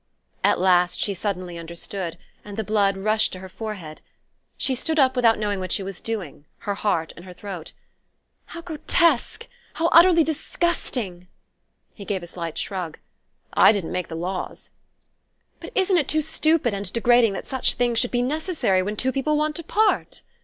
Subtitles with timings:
[0.43, 4.01] At that she suddenly understood, and the blood rushed to her forehead.
[4.57, 7.73] She stood up without knowing what she was doing, her heart in her throat.
[8.45, 11.27] "How grotesque how utterly disgusting!"
[11.93, 12.97] He gave a slight shrug.
[13.53, 14.71] "I didn't make the laws...."
[15.59, 19.11] "But isn't it too stupid and degrading that such things should be necessary when two
[19.11, 20.23] people want to part